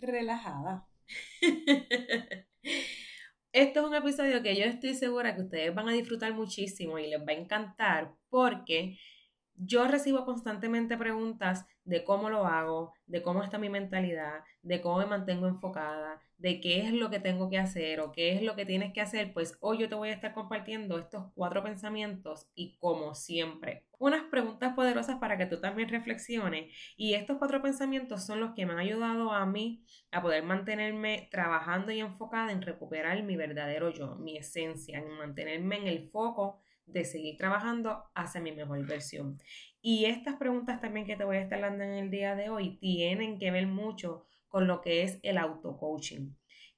relajada. 0.00 0.88
Esto 3.52 3.80
es 3.80 3.86
un 3.86 3.94
episodio 3.94 4.42
que 4.42 4.56
yo 4.56 4.64
estoy 4.64 4.94
segura 4.94 5.34
que 5.34 5.42
ustedes 5.42 5.74
van 5.74 5.88
a 5.88 5.92
disfrutar 5.92 6.34
muchísimo 6.34 6.98
y 6.98 7.08
les 7.08 7.20
va 7.20 7.32
a 7.32 7.36
encantar 7.36 8.12
porque 8.28 8.98
yo 9.58 9.86
recibo 9.86 10.24
constantemente 10.24 10.96
preguntas 10.96 11.66
de 11.84 12.04
cómo 12.04 12.30
lo 12.30 12.46
hago, 12.46 12.92
de 13.06 13.22
cómo 13.22 13.42
está 13.42 13.58
mi 13.58 13.68
mentalidad, 13.68 14.40
de 14.62 14.80
cómo 14.80 14.98
me 14.98 15.06
mantengo 15.06 15.46
enfocada, 15.46 16.20
de 16.38 16.60
qué 16.60 16.80
es 16.80 16.92
lo 16.92 17.10
que 17.10 17.20
tengo 17.20 17.48
que 17.48 17.58
hacer 17.58 18.00
o 18.00 18.12
qué 18.12 18.34
es 18.34 18.42
lo 18.42 18.56
que 18.56 18.66
tienes 18.66 18.92
que 18.92 19.00
hacer, 19.00 19.32
pues 19.32 19.56
hoy 19.60 19.78
yo 19.78 19.88
te 19.88 19.94
voy 19.94 20.10
a 20.10 20.12
estar 20.12 20.34
compartiendo 20.34 20.98
estos 20.98 21.32
cuatro 21.34 21.62
pensamientos 21.62 22.48
y 22.54 22.76
como 22.78 23.14
siempre, 23.14 23.86
unas 23.98 24.24
preguntas 24.24 24.74
poderosas 24.74 25.18
para 25.18 25.38
que 25.38 25.46
tú 25.46 25.60
también 25.60 25.88
reflexiones 25.88 26.74
y 26.96 27.14
estos 27.14 27.38
cuatro 27.38 27.62
pensamientos 27.62 28.26
son 28.26 28.40
los 28.40 28.52
que 28.54 28.66
me 28.66 28.72
han 28.72 28.80
ayudado 28.80 29.32
a 29.32 29.46
mí 29.46 29.84
a 30.10 30.20
poder 30.20 30.42
mantenerme 30.42 31.28
trabajando 31.30 31.92
y 31.92 32.00
enfocada 32.00 32.52
en 32.52 32.62
recuperar 32.62 33.22
mi 33.22 33.36
verdadero 33.36 33.90
yo, 33.90 34.16
mi 34.16 34.36
esencia, 34.36 34.98
en 34.98 35.08
mantenerme 35.12 35.76
en 35.76 35.86
el 35.86 36.08
foco 36.08 36.60
de 36.86 37.04
seguir 37.04 37.36
trabajando 37.36 38.04
hacia 38.14 38.40
mi 38.40 38.52
mejor 38.52 38.86
versión. 38.86 39.38
Y 39.82 40.06
estas 40.06 40.36
preguntas 40.36 40.80
también 40.80 41.06
que 41.06 41.16
te 41.16 41.24
voy 41.24 41.36
a 41.36 41.42
estar 41.42 41.60
dando 41.60 41.84
en 41.84 41.92
el 41.92 42.10
día 42.10 42.34
de 42.34 42.48
hoy 42.48 42.78
tienen 42.78 43.38
que 43.38 43.50
ver 43.50 43.66
mucho 43.66 44.24
con 44.48 44.66
lo 44.66 44.80
que 44.80 45.02
es 45.02 45.18
el 45.22 45.38
auto-coaching. 45.38 46.34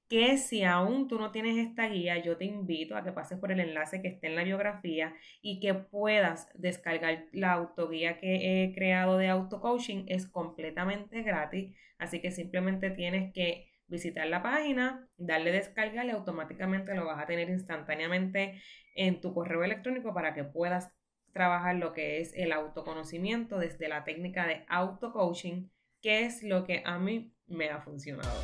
Que 0.09 0.39
si 0.39 0.65
aún 0.65 1.07
tú 1.07 1.19
no 1.19 1.31
tienes 1.31 1.59
esta 1.59 1.87
guía, 1.89 2.17
yo 2.19 2.39
te 2.39 2.47
invito 2.47 2.97
a 2.97 3.05
que 3.05 3.13
pases 3.13 3.39
por 3.39 3.53
el 3.53 3.61
enlace 3.61 4.01
que 4.01 4.09
esté 4.09 4.27
en 4.29 4.37
la 4.37 4.45
biografía 4.45 5.15
y 5.43 5.61
que 5.61 5.75
puedas 5.75 6.49
descargar 6.55 7.27
la 7.33 7.53
autoguía 7.53 8.19
que 8.19 8.65
he 8.65 8.75
creado 8.75 9.19
de 9.19 9.29
auto-coaching. 9.29 10.05
Es 10.09 10.27
completamente 10.27 11.23
gratis, 11.23 11.77
así 11.99 12.21
que 12.21 12.31
simplemente 12.31 12.91
tienes 12.91 13.33
que 13.35 13.69
visitar 13.89 14.27
la 14.27 14.43
página, 14.43 15.09
darle 15.17 15.51
descarga 15.51 16.05
y 16.05 16.11
automáticamente 16.11 16.95
lo 16.95 17.07
vas 17.07 17.23
a 17.23 17.27
tener 17.27 17.49
instantáneamente 17.49 18.61
en 18.95 19.21
tu 19.21 19.35
correo 19.35 19.65
electrónico 19.65 20.15
para 20.15 20.35
que 20.35 20.45
puedas 20.45 20.93
trabajar 21.33 21.77
lo 21.77 21.93
que 21.93 22.21
es 22.21 22.33
el 22.35 22.53
autoconocimiento 22.53 23.59
desde 23.59 23.89
la 23.89 24.05
técnica 24.05 24.47
de 24.47 24.65
auto-coaching, 24.69 25.69
que 26.01 26.25
es 26.25 26.43
lo 26.43 26.65
que 26.65 26.83
a 26.85 26.99
mí 26.99 27.33
me 27.47 27.71
ha 27.71 27.81
funcionado. 27.81 28.41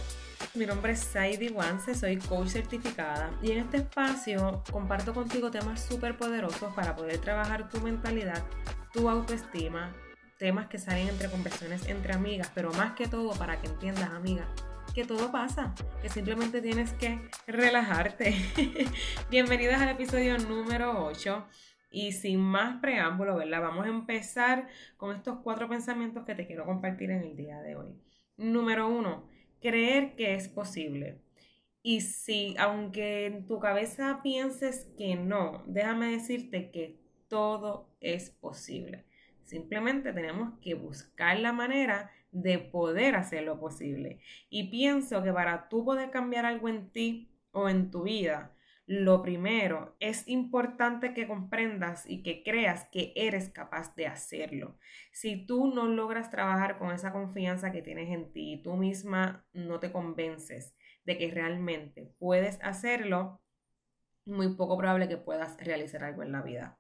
Mi 0.55 0.67
nombre 0.67 0.93
es 0.93 1.01
Saidi 1.01 1.49
Wance, 1.49 1.95
soy 1.95 2.17
coach 2.17 2.49
certificada 2.49 3.37
y 3.43 3.51
en 3.53 3.59
este 3.59 3.79
espacio 3.79 4.63
comparto 4.71 5.13
contigo 5.13 5.51
temas 5.51 5.85
súper 5.85 6.17
poderosos 6.17 6.73
para 6.75 6.95
poder 6.95 7.19
trabajar 7.19 7.69
tu 7.69 7.81
mentalidad, 7.81 8.43
tu 8.93 9.09
autoestima, 9.09 9.93
temas 10.39 10.69
que 10.69 10.79
salen 10.79 11.09
entre 11.09 11.29
conversaciones 11.29 11.89
entre 11.89 12.13
amigas, 12.13 12.51
pero 12.55 12.73
más 12.73 12.95
que 12.95 13.09
todo 13.09 13.37
para 13.37 13.61
que 13.61 13.67
entiendas, 13.67 14.11
amiga, 14.11 14.47
que 14.95 15.05
todo 15.05 15.33
pasa, 15.33 15.75
que 16.01 16.09
simplemente 16.09 16.63
tienes 16.63 16.93
que 16.93 17.19
relajarte. 17.49 18.33
Bienvenidas 19.31 19.83
al 19.83 19.89
episodio 19.89 20.39
número 20.39 21.05
8. 21.07 21.49
Y 21.91 22.13
sin 22.13 22.39
más 22.39 22.81
preámbulo, 22.81 23.37
¿verdad? 23.37 23.61
Vamos 23.61 23.87
a 23.87 23.89
empezar 23.89 24.69
con 24.97 25.17
estos 25.17 25.41
cuatro 25.41 25.69
pensamientos 25.69 26.25
que 26.25 26.37
te 26.37 26.47
quiero 26.47 26.65
compartir 26.65 27.11
en 27.11 27.23
el 27.23 27.37
día 27.37 27.61
de 27.61 27.75
hoy. 27.75 27.89
Número 28.37 28.89
uno, 28.89 29.29
creer 29.61 30.15
que 30.15 30.35
es 30.35 30.49
posible. 30.49 31.21
Y 31.83 32.03
si, 32.03 32.55
aunque 32.57 33.27
en 33.27 33.47
tu 33.49 33.59
cabeza 33.59 34.21
pienses 34.23 34.93
que 34.97 35.17
no, 35.17 35.65
déjame 35.67 36.13
decirte 36.13 36.71
que 36.71 37.01
todo 37.27 37.89
es 38.01 38.31
posible. 38.31 39.07
Simplemente 39.43 40.13
tenemos 40.13 40.57
que 40.61 40.75
buscar 40.75 41.39
la 41.41 41.53
manera 41.53 42.13
de 42.35 42.59
poder 42.59 43.15
hacer 43.15 43.45
lo 43.45 43.59
posible. 43.59 44.21
Y 44.51 44.71
pienso 44.71 45.23
que 45.23 45.33
para 45.33 45.69
tú 45.69 45.85
poder 45.85 46.11
cambiar 46.11 46.45
algo 46.45 46.69
en 46.69 46.91
ti 46.91 47.31
o 47.53 47.69
en 47.69 47.91
tu 47.91 48.03
vida, 48.03 48.53
lo 48.87 49.23
primero, 49.23 49.97
es 49.99 50.29
importante 50.29 51.15
que 51.15 51.27
comprendas 51.27 52.05
y 52.07 52.23
que 52.23 52.43
creas 52.43 52.87
que 52.93 53.15
eres 53.17 53.49
capaz 53.49 53.95
de 53.95 54.07
hacerlo. 54.07 54.77
Si 55.11 55.47
tú 55.47 55.73
no 55.73 55.87
logras 55.87 56.31
trabajar 56.31 56.77
con 56.79 56.93
esa 56.93 57.13
confianza 57.13 57.73
que 57.73 57.81
tienes 57.81 58.11
en 58.11 58.31
ti 58.33 58.55
y 58.55 58.63
tú 58.63 58.77
misma 58.77 59.47
no 59.55 59.81
te 59.81 59.91
convences 59.91 60.75
de 61.05 61.17
que 61.17 61.31
realmente 61.31 62.13
puedes 62.19 62.59
hacerlo, 62.63 63.41
muy 64.27 64.55
poco 64.55 64.77
probable 64.77 65.09
que 65.09 65.17
puedas 65.17 65.57
realizar 65.65 66.05
algo 66.05 66.23
en 66.23 66.33
la 66.33 66.43
vida. 66.43 66.79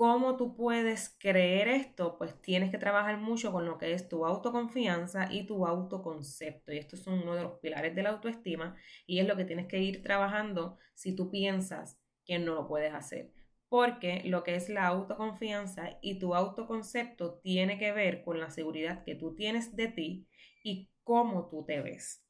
¿Cómo 0.00 0.38
tú 0.38 0.56
puedes 0.56 1.14
creer 1.18 1.68
esto? 1.68 2.16
Pues 2.16 2.40
tienes 2.40 2.70
que 2.70 2.78
trabajar 2.78 3.18
mucho 3.18 3.52
con 3.52 3.66
lo 3.66 3.76
que 3.76 3.92
es 3.92 4.08
tu 4.08 4.24
autoconfianza 4.24 5.30
y 5.30 5.46
tu 5.46 5.66
autoconcepto. 5.66 6.72
Y 6.72 6.78
estos 6.78 7.00
son 7.00 7.18
uno 7.18 7.34
de 7.34 7.42
los 7.42 7.58
pilares 7.58 7.94
de 7.94 8.02
la 8.02 8.08
autoestima 8.08 8.76
y 9.06 9.18
es 9.18 9.28
lo 9.28 9.36
que 9.36 9.44
tienes 9.44 9.66
que 9.66 9.80
ir 9.80 10.02
trabajando 10.02 10.78
si 10.94 11.14
tú 11.14 11.30
piensas 11.30 12.00
que 12.24 12.38
no 12.38 12.54
lo 12.54 12.66
puedes 12.66 12.94
hacer. 12.94 13.34
Porque 13.68 14.22
lo 14.24 14.42
que 14.42 14.54
es 14.54 14.70
la 14.70 14.86
autoconfianza 14.86 15.98
y 16.00 16.18
tu 16.18 16.34
autoconcepto 16.34 17.38
tiene 17.42 17.76
que 17.78 17.92
ver 17.92 18.24
con 18.24 18.40
la 18.40 18.48
seguridad 18.48 19.04
que 19.04 19.16
tú 19.16 19.34
tienes 19.34 19.76
de 19.76 19.88
ti 19.88 20.26
y 20.64 20.88
cómo 21.04 21.50
tú 21.50 21.66
te 21.66 21.82
ves 21.82 22.24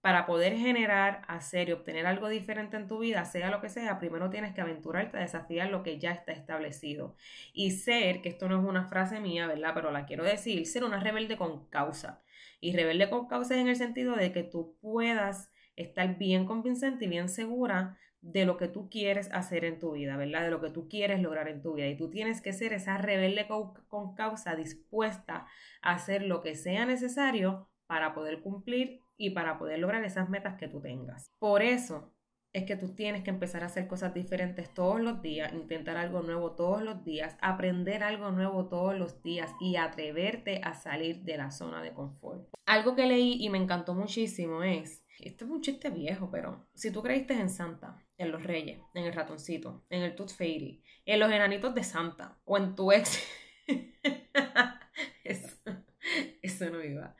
para 0.00 0.24
poder 0.24 0.56
generar, 0.56 1.22
hacer 1.26 1.68
y 1.68 1.72
obtener 1.72 2.06
algo 2.06 2.28
diferente 2.28 2.76
en 2.76 2.86
tu 2.86 3.00
vida, 3.00 3.24
sea 3.24 3.50
lo 3.50 3.60
que 3.60 3.68
sea, 3.68 3.98
primero 3.98 4.30
tienes 4.30 4.54
que 4.54 4.60
aventurarte 4.60 5.16
a 5.16 5.20
desafiar 5.20 5.70
lo 5.70 5.82
que 5.82 5.98
ya 5.98 6.12
está 6.12 6.32
establecido. 6.32 7.16
Y 7.52 7.72
ser, 7.72 8.22
que 8.22 8.28
esto 8.28 8.48
no 8.48 8.60
es 8.60 8.64
una 8.64 8.86
frase 8.86 9.18
mía, 9.18 9.46
¿verdad? 9.48 9.72
Pero 9.74 9.90
la 9.90 10.06
quiero 10.06 10.22
decir, 10.22 10.66
ser 10.66 10.84
una 10.84 11.00
rebelde 11.00 11.36
con 11.36 11.68
causa. 11.70 12.22
Y 12.60 12.76
rebelde 12.76 13.10
con 13.10 13.26
causa 13.26 13.54
es 13.54 13.60
en 13.60 13.68
el 13.68 13.76
sentido 13.76 14.14
de 14.14 14.32
que 14.32 14.44
tú 14.44 14.76
puedas 14.80 15.50
estar 15.74 16.16
bien 16.18 16.46
convincente 16.46 17.06
y 17.06 17.08
bien 17.08 17.28
segura 17.28 17.98
de 18.20 18.44
lo 18.44 18.56
que 18.56 18.68
tú 18.68 18.88
quieres 18.88 19.30
hacer 19.32 19.64
en 19.64 19.78
tu 19.78 19.92
vida, 19.92 20.16
¿verdad? 20.16 20.42
De 20.42 20.50
lo 20.50 20.60
que 20.60 20.70
tú 20.70 20.88
quieres 20.88 21.20
lograr 21.20 21.48
en 21.48 21.62
tu 21.62 21.74
vida. 21.74 21.86
Y 21.88 21.96
tú 21.96 22.10
tienes 22.10 22.40
que 22.40 22.52
ser 22.52 22.72
esa 22.72 22.98
rebelde 22.98 23.46
con, 23.46 23.74
con 23.88 24.14
causa 24.14 24.56
dispuesta 24.56 25.46
a 25.82 25.94
hacer 25.94 26.22
lo 26.22 26.42
que 26.42 26.54
sea 26.54 26.86
necesario 26.86 27.68
para 27.86 28.14
poder 28.14 28.40
cumplir 28.40 29.00
y 29.16 29.30
para 29.30 29.58
poder 29.58 29.78
lograr 29.78 30.04
esas 30.04 30.28
metas 30.28 30.56
que 30.56 30.68
tú 30.68 30.80
tengas. 30.80 31.30
Por 31.38 31.62
eso 31.62 32.16
es 32.56 32.64
que 32.64 32.76
tú 32.76 32.94
tienes 32.94 33.22
que 33.22 33.28
empezar 33.28 33.62
a 33.62 33.66
hacer 33.66 33.86
cosas 33.86 34.14
diferentes 34.14 34.72
todos 34.72 34.98
los 34.98 35.20
días, 35.20 35.52
intentar 35.52 35.98
algo 35.98 36.22
nuevo 36.22 36.52
todos 36.52 36.80
los 36.80 37.04
días, 37.04 37.36
aprender 37.42 38.02
algo 38.02 38.30
nuevo 38.30 38.66
todos 38.68 38.98
los 38.98 39.22
días 39.22 39.50
y 39.60 39.76
atreverte 39.76 40.62
a 40.64 40.72
salir 40.72 41.20
de 41.20 41.36
la 41.36 41.50
zona 41.50 41.82
de 41.82 41.92
confort. 41.92 42.48
Algo 42.64 42.96
que 42.96 43.06
leí 43.06 43.44
y 43.44 43.50
me 43.50 43.58
encantó 43.58 43.94
muchísimo 43.94 44.62
es, 44.62 45.04
esto 45.18 45.44
es 45.44 45.50
un 45.50 45.60
chiste 45.60 45.90
viejo, 45.90 46.30
pero 46.30 46.66
si 46.74 46.90
tú 46.90 47.02
creíste 47.02 47.34
en 47.34 47.50
Santa, 47.50 48.02
en 48.16 48.32
los 48.32 48.42
Reyes, 48.42 48.80
en 48.94 49.04
el 49.04 49.12
ratoncito, 49.12 49.84
en 49.90 50.00
el 50.00 50.14
Tooth 50.14 50.30
Fairy, 50.30 50.82
en 51.04 51.20
los 51.20 51.30
enanitos 51.30 51.74
de 51.74 51.84
Santa 51.84 52.38
o 52.46 52.56
en 52.56 52.74
tu 52.74 52.90
ex, 52.90 53.22
eso 56.42 56.70
no 56.70 56.82
iba. 56.82 57.14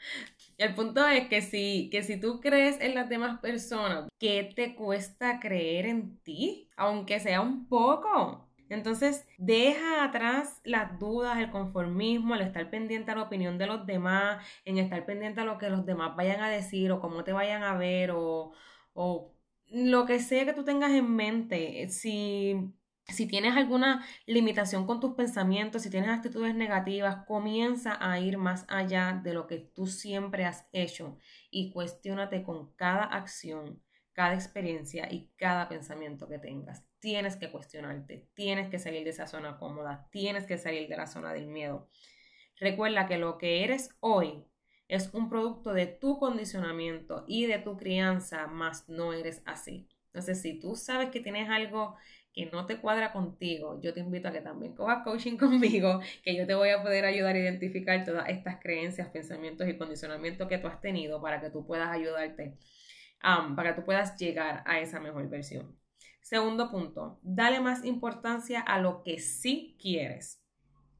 El 0.58 0.74
punto 0.74 1.06
es 1.06 1.28
que 1.28 1.42
si, 1.42 1.90
que 1.90 2.02
si 2.02 2.18
tú 2.18 2.40
crees 2.40 2.80
en 2.80 2.94
las 2.94 3.08
demás 3.08 3.40
personas, 3.40 4.08
¿qué 4.18 4.52
te 4.56 4.74
cuesta 4.74 5.38
creer 5.38 5.86
en 5.86 6.18
ti? 6.22 6.70
Aunque 6.76 7.20
sea 7.20 7.42
un 7.42 7.68
poco. 7.68 8.48
Entonces, 8.68 9.26
deja 9.38 10.02
atrás 10.04 10.60
las 10.64 10.98
dudas, 10.98 11.38
el 11.38 11.50
conformismo, 11.50 12.34
el 12.34 12.40
estar 12.40 12.68
pendiente 12.70 13.12
a 13.12 13.16
la 13.16 13.22
opinión 13.22 13.58
de 13.58 13.66
los 13.66 13.86
demás, 13.86 14.44
en 14.64 14.78
estar 14.78 15.04
pendiente 15.06 15.40
a 15.42 15.44
lo 15.44 15.58
que 15.58 15.70
los 15.70 15.86
demás 15.86 16.16
vayan 16.16 16.40
a 16.40 16.48
decir 16.48 16.90
o 16.90 17.00
cómo 17.00 17.22
te 17.22 17.32
vayan 17.32 17.62
a 17.62 17.76
ver 17.76 18.10
o, 18.12 18.52
o 18.94 19.32
lo 19.68 20.06
que 20.06 20.20
sea 20.20 20.44
que 20.46 20.52
tú 20.54 20.64
tengas 20.64 20.92
en 20.92 21.14
mente. 21.14 21.88
Si 21.90 22.72
si 23.08 23.26
tienes 23.26 23.56
alguna 23.56 24.04
limitación 24.26 24.86
con 24.86 25.00
tus 25.00 25.14
pensamientos, 25.14 25.82
si 25.82 25.90
tienes 25.90 26.10
actitudes 26.10 26.54
negativas, 26.54 27.24
comienza 27.26 27.96
a 28.00 28.18
ir 28.18 28.36
más 28.36 28.64
allá 28.68 29.20
de 29.22 29.32
lo 29.32 29.46
que 29.46 29.58
tú 29.58 29.86
siempre 29.86 30.44
has 30.44 30.66
hecho 30.72 31.18
y 31.50 31.70
cuestiónate 31.70 32.42
con 32.42 32.74
cada 32.74 33.04
acción, 33.04 33.80
cada 34.12 34.34
experiencia 34.34 35.08
y 35.10 35.30
cada 35.36 35.68
pensamiento 35.68 36.28
que 36.28 36.38
tengas. 36.38 36.84
Tienes 36.98 37.36
que 37.36 37.50
cuestionarte, 37.50 38.28
tienes 38.34 38.68
que 38.68 38.78
salir 38.80 39.04
de 39.04 39.10
esa 39.10 39.28
zona 39.28 39.58
cómoda, 39.58 40.08
tienes 40.10 40.44
que 40.44 40.58
salir 40.58 40.88
de 40.88 40.96
la 40.96 41.06
zona 41.06 41.32
del 41.32 41.46
miedo. 41.46 41.88
Recuerda 42.58 43.06
que 43.06 43.18
lo 43.18 43.38
que 43.38 43.62
eres 43.62 43.90
hoy 44.00 44.44
es 44.88 45.12
un 45.12 45.28
producto 45.28 45.72
de 45.72 45.86
tu 45.86 46.18
condicionamiento 46.18 47.24
y 47.28 47.46
de 47.46 47.58
tu 47.58 47.76
crianza, 47.76 48.46
más 48.46 48.88
no 48.88 49.12
eres 49.12 49.42
así. 49.44 49.88
Entonces, 50.06 50.40
si 50.40 50.58
tú 50.58 50.76
sabes 50.76 51.10
que 51.10 51.20
tienes 51.20 51.50
algo 51.50 51.96
que 52.36 52.44
no 52.46 52.66
te 52.66 52.78
cuadra 52.78 53.12
contigo, 53.12 53.80
yo 53.80 53.94
te 53.94 54.00
invito 54.00 54.28
a 54.28 54.32
que 54.32 54.42
también 54.42 54.74
cojas 54.74 55.02
coaching 55.04 55.36
conmigo, 55.38 56.00
que 56.22 56.36
yo 56.36 56.46
te 56.46 56.54
voy 56.54 56.68
a 56.68 56.82
poder 56.82 57.06
ayudar 57.06 57.34
a 57.34 57.38
identificar 57.38 58.04
todas 58.04 58.28
estas 58.28 58.60
creencias, 58.60 59.08
pensamientos 59.08 59.66
y 59.66 59.78
condicionamientos 59.78 60.46
que 60.46 60.58
tú 60.58 60.66
has 60.68 60.80
tenido 60.82 61.22
para 61.22 61.40
que 61.40 61.48
tú 61.48 61.66
puedas 61.66 61.88
ayudarte, 61.88 62.58
para 63.22 63.70
que 63.70 63.80
tú 63.80 63.86
puedas 63.86 64.18
llegar 64.18 64.62
a 64.66 64.80
esa 64.80 65.00
mejor 65.00 65.30
versión. 65.30 65.80
Segundo 66.20 66.70
punto, 66.70 67.18
dale 67.22 67.58
más 67.60 67.84
importancia 67.86 68.60
a 68.60 68.80
lo 68.80 69.02
que 69.02 69.18
sí 69.18 69.76
quieres. 69.80 70.42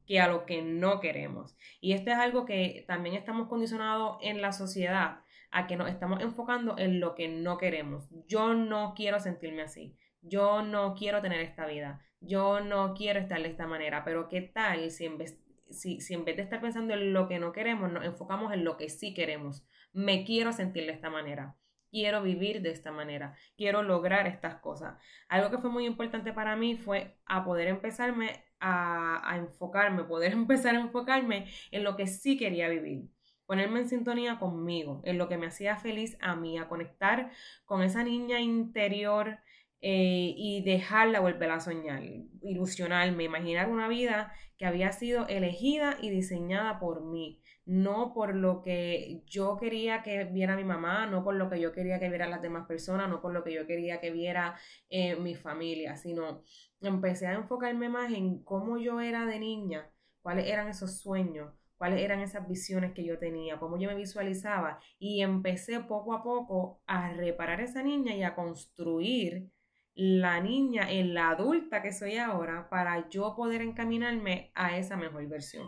que 0.07 0.21
a 0.21 0.29
lo 0.29 0.45
que 0.45 0.61
no 0.61 1.01
queremos. 1.01 1.57
Y 1.81 1.91
esto 1.91 2.11
es 2.11 2.15
algo 2.15 2.45
que 2.45 2.85
también 2.87 3.13
estamos 3.13 3.49
condicionados 3.49 4.17
en 4.21 4.41
la 4.41 4.53
sociedad, 4.53 5.19
a 5.51 5.67
que 5.67 5.75
nos 5.75 5.89
estamos 5.89 6.21
enfocando 6.21 6.77
en 6.77 7.01
lo 7.01 7.13
que 7.13 7.27
no 7.27 7.57
queremos. 7.57 8.09
Yo 8.25 8.53
no 8.53 8.93
quiero 8.95 9.19
sentirme 9.19 9.63
así. 9.63 9.97
Yo 10.21 10.61
no 10.61 10.95
quiero 10.95 11.21
tener 11.21 11.41
esta 11.41 11.65
vida. 11.65 12.01
Yo 12.19 12.59
no 12.59 12.93
quiero 12.93 13.19
estar 13.19 13.41
de 13.41 13.49
esta 13.49 13.67
manera. 13.67 14.03
Pero 14.03 14.27
¿qué 14.29 14.41
tal 14.41 14.91
si 14.91 15.05
en 15.05 15.17
vez, 15.17 15.39
si, 15.69 16.01
si 16.01 16.13
en 16.13 16.25
vez 16.25 16.37
de 16.37 16.43
estar 16.43 16.61
pensando 16.61 16.93
en 16.93 17.13
lo 17.13 17.27
que 17.27 17.39
no 17.39 17.51
queremos, 17.51 17.91
nos 17.91 18.05
enfocamos 18.05 18.53
en 18.53 18.63
lo 18.63 18.77
que 18.77 18.89
sí 18.89 19.13
queremos? 19.13 19.65
Me 19.93 20.25
quiero 20.25 20.51
sentir 20.51 20.85
de 20.85 20.93
esta 20.93 21.09
manera 21.09 21.57
quiero 21.89 22.21
vivir 22.21 22.61
de 22.61 22.71
esta 22.71 22.91
manera, 22.91 23.35
quiero 23.55 23.83
lograr 23.83 24.27
estas 24.27 24.55
cosas. 24.55 24.97
Algo 25.29 25.49
que 25.49 25.57
fue 25.57 25.69
muy 25.69 25.85
importante 25.85 26.33
para 26.33 26.55
mí 26.55 26.75
fue 26.75 27.17
a 27.25 27.43
poder 27.43 27.67
empezarme 27.67 28.43
a, 28.59 29.35
enfocarme, 29.37 30.03
poder 30.03 30.33
empezar 30.33 30.75
a 30.75 30.79
enfocarme 30.79 31.47
en 31.71 31.83
lo 31.83 31.95
que 31.95 32.07
sí 32.07 32.37
quería 32.37 32.69
vivir 32.69 33.09
ponerme 33.45 33.79
en 33.79 33.87
sintonía 33.87 34.39
conmigo, 34.39 35.01
en 35.05 35.17
lo 35.17 35.29
que 35.29 35.37
me 35.37 35.47
hacía 35.47 35.77
feliz 35.77 36.17
a 36.19 36.35
mí, 36.35 36.57
a 36.57 36.67
conectar 36.67 37.31
con 37.63 37.81
esa 37.81 38.03
niña 38.03 38.41
interior 38.41 39.39
eh, 39.81 40.33
y 40.35 40.63
dejarla 40.63 41.19
volver 41.19 41.51
a 41.51 41.59
soñar, 41.59 42.01
ilusionarme, 42.41 43.25
imaginar 43.25 43.69
una 43.69 43.87
vida 43.87 44.33
que 44.57 44.65
había 44.65 44.91
sido 44.91 45.27
elegida 45.27 45.97
y 46.01 46.09
diseñada 46.09 46.79
por 46.79 47.05
mí, 47.05 47.39
no 47.65 48.13
por 48.13 48.35
lo 48.35 48.61
que 48.63 49.21
yo 49.27 49.57
quería 49.57 50.01
que 50.01 50.23
viera 50.25 50.55
mi 50.55 50.63
mamá, 50.63 51.05
no 51.05 51.23
por 51.23 51.35
lo 51.35 51.49
que 51.49 51.59
yo 51.59 51.73
quería 51.73 51.99
que 51.99 52.09
vieran 52.09 52.31
las 52.31 52.41
demás 52.41 52.65
personas, 52.65 53.07
no 53.07 53.21
por 53.21 53.33
lo 53.33 53.43
que 53.43 53.53
yo 53.53 53.67
quería 53.67 54.01
que 54.01 54.09
viera 54.09 54.55
eh, 54.89 55.15
mi 55.15 55.35
familia, 55.35 55.95
sino 55.95 56.43
empecé 56.81 57.27
a 57.27 57.33
enfocarme 57.33 57.87
más 57.87 58.11
en 58.11 58.43
cómo 58.43 58.79
yo 58.79 58.99
era 58.99 59.25
de 59.25 59.39
niña, 59.39 59.91
cuáles 60.21 60.47
eran 60.47 60.69
esos 60.69 60.99
sueños, 60.99 61.53
cuáles 61.77 62.01
eran 62.01 62.21
esas 62.21 62.47
visiones 62.47 62.93
que 62.93 63.05
yo 63.05 63.19
tenía, 63.19 63.59
cómo 63.59 63.77
yo 63.77 63.89
me 63.89 63.95
visualizaba 63.95 64.79
y 64.97 65.21
empecé 65.21 65.79
poco 65.81 66.15
a 66.15 66.23
poco 66.23 66.81
a 66.87 67.13
reparar 67.13 67.61
esa 67.61 67.83
niña 67.83 68.15
y 68.15 68.23
a 68.23 68.33
construir 68.33 69.51
la 69.97 70.39
niña 70.39 70.91
en 70.91 71.15
la 71.15 71.31
adulta 71.31 71.81
que 71.81 71.91
soy 71.91 72.17
ahora 72.17 72.69
para 72.69 73.09
yo 73.09 73.35
poder 73.35 73.63
encaminarme 73.63 74.51
a 74.53 74.77
esa 74.77 74.95
mejor 74.95 75.27
versión. 75.27 75.67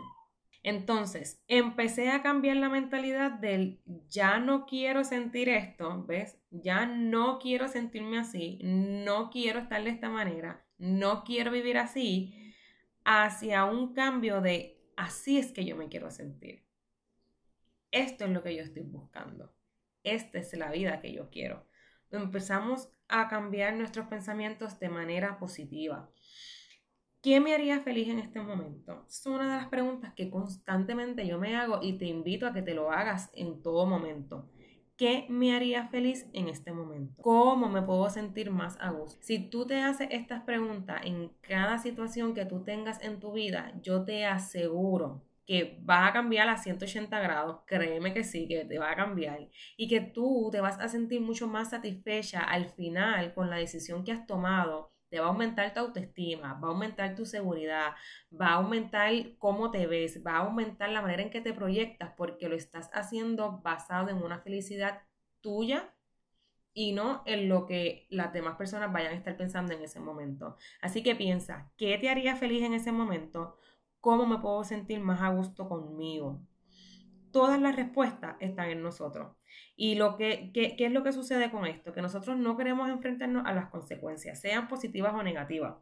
Entonces, 0.62 1.42
empecé 1.48 2.10
a 2.10 2.22
cambiar 2.22 2.58
la 2.58 2.68
mentalidad 2.68 3.32
del 3.32 3.80
ya 4.08 4.38
no 4.38 4.66
quiero 4.66 5.02
sentir 5.02 5.48
esto, 5.48 6.04
¿ves? 6.06 6.38
Ya 6.50 6.86
no 6.86 7.40
quiero 7.40 7.66
sentirme 7.66 8.18
así, 8.18 8.60
no 8.62 9.30
quiero 9.30 9.58
estar 9.58 9.82
de 9.82 9.90
esta 9.90 10.10
manera, 10.10 10.64
no 10.78 11.24
quiero 11.24 11.50
vivir 11.50 11.76
así, 11.76 12.54
hacia 13.04 13.64
un 13.64 13.94
cambio 13.94 14.40
de 14.40 14.80
así 14.96 15.38
es 15.38 15.50
que 15.50 15.64
yo 15.64 15.74
me 15.74 15.88
quiero 15.88 16.12
sentir. 16.12 16.62
Esto 17.90 18.26
es 18.26 18.30
lo 18.30 18.44
que 18.44 18.54
yo 18.54 18.62
estoy 18.62 18.82
buscando. 18.82 19.52
Esta 20.04 20.38
es 20.38 20.56
la 20.56 20.70
vida 20.70 21.00
que 21.00 21.12
yo 21.12 21.30
quiero. 21.30 21.66
Empezamos 22.10 22.90
a 23.08 23.28
cambiar 23.28 23.74
nuestros 23.74 24.06
pensamientos 24.06 24.78
de 24.78 24.88
manera 24.88 25.38
positiva. 25.38 26.10
¿Qué 27.22 27.38
me 27.38 27.54
haría 27.54 27.80
feliz 27.80 28.08
en 28.08 28.18
este 28.18 28.40
momento? 28.40 29.04
Es 29.06 29.26
una 29.26 29.44
de 29.44 29.60
las 29.60 29.68
preguntas 29.68 30.14
que 30.14 30.30
constantemente 30.30 31.26
yo 31.26 31.38
me 31.38 31.54
hago 31.54 31.80
y 31.82 31.98
te 31.98 32.06
invito 32.06 32.46
a 32.46 32.52
que 32.52 32.62
te 32.62 32.74
lo 32.74 32.90
hagas 32.90 33.30
en 33.34 33.62
todo 33.62 33.86
momento. 33.86 34.48
¿Qué 34.96 35.26
me 35.28 35.54
haría 35.54 35.88
feliz 35.88 36.26
en 36.32 36.48
este 36.48 36.72
momento? 36.72 37.22
¿Cómo 37.22 37.68
me 37.68 37.82
puedo 37.82 38.08
sentir 38.10 38.50
más 38.50 38.78
a 38.80 38.90
gusto? 38.90 39.18
Si 39.22 39.38
tú 39.50 39.66
te 39.66 39.80
haces 39.80 40.08
estas 40.10 40.42
preguntas 40.42 41.02
en 41.04 41.30
cada 41.40 41.78
situación 41.78 42.34
que 42.34 42.44
tú 42.44 42.64
tengas 42.64 43.02
en 43.02 43.20
tu 43.20 43.32
vida, 43.32 43.72
yo 43.82 44.04
te 44.04 44.26
aseguro 44.26 45.22
que 45.50 45.80
va 45.82 46.06
a 46.06 46.12
cambiar 46.12 46.48
a 46.48 46.56
180 46.56 47.18
grados, 47.18 47.62
créeme 47.66 48.14
que 48.14 48.22
sí, 48.22 48.46
que 48.46 48.64
te 48.64 48.78
va 48.78 48.92
a 48.92 48.94
cambiar 48.94 49.48
y 49.76 49.88
que 49.88 50.00
tú 50.00 50.48
te 50.52 50.60
vas 50.60 50.78
a 50.78 50.88
sentir 50.88 51.20
mucho 51.20 51.48
más 51.48 51.70
satisfecha 51.70 52.38
al 52.38 52.68
final 52.68 53.34
con 53.34 53.50
la 53.50 53.56
decisión 53.56 54.04
que 54.04 54.12
has 54.12 54.28
tomado 54.28 54.92
te 55.08 55.18
va 55.18 55.26
a 55.26 55.30
aumentar 55.30 55.74
tu 55.74 55.80
autoestima, 55.80 56.54
va 56.54 56.68
a 56.68 56.70
aumentar 56.70 57.16
tu 57.16 57.26
seguridad, 57.26 57.96
va 58.40 58.50
a 58.50 58.54
aumentar 58.54 59.12
cómo 59.38 59.72
te 59.72 59.88
ves, 59.88 60.24
va 60.24 60.36
a 60.36 60.44
aumentar 60.44 60.88
la 60.90 61.02
manera 61.02 61.22
en 61.22 61.30
que 61.30 61.40
te 61.40 61.52
proyectas 61.52 62.12
porque 62.16 62.48
lo 62.48 62.54
estás 62.54 62.88
haciendo 62.92 63.60
basado 63.60 64.08
en 64.08 64.18
una 64.18 64.38
felicidad 64.38 65.02
tuya 65.40 65.92
y 66.72 66.92
no 66.92 67.24
en 67.26 67.48
lo 67.48 67.66
que 67.66 68.06
las 68.10 68.32
demás 68.32 68.54
personas 68.54 68.92
vayan 68.92 69.14
a 69.14 69.16
estar 69.16 69.36
pensando 69.36 69.72
en 69.72 69.82
ese 69.82 69.98
momento. 69.98 70.56
Así 70.80 71.02
que 71.02 71.16
piensa, 71.16 71.72
¿qué 71.76 71.98
te 71.98 72.08
haría 72.08 72.36
feliz 72.36 72.62
en 72.62 72.74
ese 72.74 72.92
momento? 72.92 73.58
¿Cómo 74.00 74.26
me 74.26 74.38
puedo 74.38 74.64
sentir 74.64 75.00
más 75.00 75.20
a 75.20 75.28
gusto 75.28 75.68
conmigo? 75.68 76.40
Todas 77.32 77.60
las 77.60 77.76
respuestas 77.76 78.36
están 78.40 78.70
en 78.70 78.82
nosotros. 78.82 79.36
Y 79.76 79.94
lo 79.94 80.16
que, 80.16 80.50
¿qué 80.52 80.74
es 80.78 80.92
lo 80.92 81.02
que 81.02 81.12
sucede 81.12 81.50
con 81.50 81.66
esto? 81.66 81.92
Que 81.92 82.02
nosotros 82.02 82.36
no 82.38 82.56
queremos 82.56 82.88
enfrentarnos 82.88 83.44
a 83.46 83.52
las 83.52 83.70
consecuencias, 83.70 84.40
sean 84.40 84.68
positivas 84.68 85.14
o 85.14 85.22
negativas. 85.22 85.76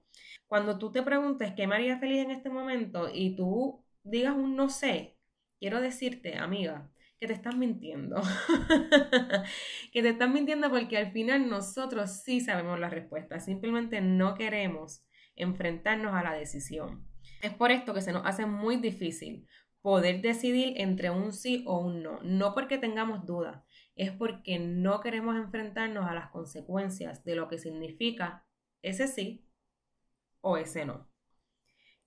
Cuando 0.46 0.78
tú 0.78 0.92
te 0.92 1.02
preguntes 1.02 1.52
qué 1.54 1.66
me 1.66 1.76
haría 1.76 1.98
feliz 1.98 2.24
en 2.24 2.30
este 2.30 2.50
momento 2.50 3.08
y 3.12 3.36
tú 3.36 3.84
digas 4.02 4.34
un 4.34 4.56
no 4.56 4.68
sé, 4.68 5.16
quiero 5.58 5.80
decirte, 5.80 6.36
amiga, 6.36 6.90
que 7.18 7.26
te 7.26 7.32
estás 7.32 7.56
mintiendo. 7.56 8.20
que 9.92 10.02
te 10.02 10.08
estás 10.08 10.30
mintiendo 10.30 10.70
porque 10.70 10.96
al 10.96 11.12
final 11.12 11.48
nosotros 11.48 12.22
sí 12.22 12.40
sabemos 12.40 12.78
la 12.78 12.90
respuesta, 12.90 13.40
simplemente 13.40 14.00
no 14.00 14.34
queremos 14.34 15.04
enfrentarnos 15.34 16.14
a 16.14 16.22
la 16.22 16.34
decisión. 16.34 17.07
Es 17.40 17.54
por 17.54 17.70
esto 17.70 17.94
que 17.94 18.02
se 18.02 18.12
nos 18.12 18.26
hace 18.26 18.46
muy 18.46 18.76
difícil 18.76 19.46
poder 19.80 20.20
decidir 20.22 20.74
entre 20.80 21.10
un 21.10 21.32
sí 21.32 21.62
o 21.66 21.78
un 21.78 22.02
no, 22.02 22.20
no 22.22 22.52
porque 22.54 22.78
tengamos 22.78 23.24
dudas, 23.26 23.62
es 23.94 24.10
porque 24.10 24.58
no 24.58 25.00
queremos 25.00 25.36
enfrentarnos 25.36 26.06
a 26.06 26.14
las 26.14 26.30
consecuencias 26.30 27.24
de 27.24 27.36
lo 27.36 27.48
que 27.48 27.58
significa 27.58 28.44
ese 28.82 29.06
sí 29.06 29.48
o 30.40 30.56
ese 30.56 30.84
no. 30.84 31.08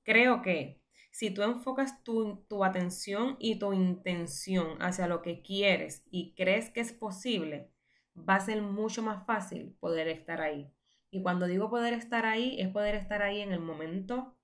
Creo 0.04 0.42
que 0.42 0.82
si 1.12 1.32
tú 1.32 1.44
enfocas 1.44 2.04
tu, 2.04 2.46
tu, 2.50 2.64
atención 2.64 3.36
y 3.40 3.60
tu 3.60 3.74
intención 3.74 4.82
hacia 4.82 5.08
lo 5.08 5.22
que 5.22 5.42
quieres 5.42 6.04
y 6.10 6.34
crees 6.36 6.70
que 6.70 6.80
es 6.80 6.94
posible, 6.94 7.72
va 8.18 8.36
a 8.36 8.40
ser 8.40 8.62
mucho 8.62 9.02
más 9.02 9.26
fácil 9.26 9.76
poder 9.80 10.08
estar 10.08 10.42
ahí. 10.42 10.72
Y 11.10 11.22
cuando 11.22 11.46
digo 11.46 11.70
poder 11.70 11.94
estar 11.94 12.26
ahí, 12.26 12.60
es 12.60 12.70
poder 12.70 12.96
estar 12.96 13.22
ahí 13.22 13.42
en 13.42 13.52
el 13.52 13.60
momento 13.60 14.38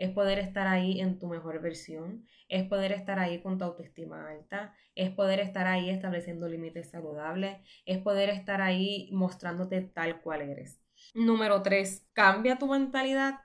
es 0.00 0.10
poder 0.10 0.38
estar 0.38 0.66
ahí 0.66 1.00
en 1.00 1.18
tu 1.18 1.26
mejor 1.26 1.60
versión, 1.60 2.26
es 2.48 2.64
poder 2.64 2.92
estar 2.92 3.18
ahí 3.18 3.42
con 3.42 3.58
tu 3.58 3.64
autoestima 3.64 4.30
alta, 4.30 4.74
es 4.94 5.10
poder 5.10 5.40
estar 5.40 5.66
ahí 5.66 5.90
estableciendo 5.90 6.48
límites 6.48 6.90
saludables, 6.90 7.58
es 7.84 7.98
poder 7.98 8.30
estar 8.30 8.62
ahí 8.62 9.10
mostrándote 9.12 9.82
tal 9.82 10.22
cual 10.22 10.40
eres. 10.40 10.80
Número 11.14 11.60
tres, 11.60 12.06
cambia 12.14 12.58
tu 12.58 12.66
mentalidad 12.66 13.40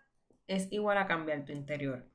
es 0.48 0.72
igual 0.72 0.98
a 0.98 1.08
cambiar 1.08 1.44
tu 1.46 1.52
interior. 1.52 2.08